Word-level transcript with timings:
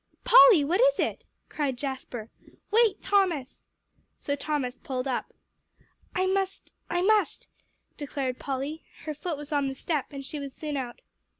"Polly 0.23 0.63
what 0.63 0.81
is 0.81 0.97
it?" 0.97 1.25
cried 1.47 1.77
Jasper. 1.77 2.31
"Wait, 2.71 3.03
Thomas!" 3.03 3.67
So 4.17 4.35
Thomas 4.35 4.79
pulled 4.79 5.07
up. 5.07 5.31
"I 6.15 6.25
must 6.25 6.73
I 6.89 7.03
must," 7.03 7.49
declared 7.97 8.39
Polly. 8.39 8.83
Her 9.05 9.13
foot 9.13 9.37
was 9.37 9.51
on 9.51 9.67
the 9.67 9.75
step, 9.75 10.07
and 10.11 10.25
she 10.25 10.39
was 10.39 10.55
soon 10.55 10.75
out. 10.75 11.01